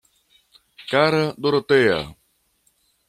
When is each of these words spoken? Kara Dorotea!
Kara 0.89 1.23
Dorotea! 1.41 1.99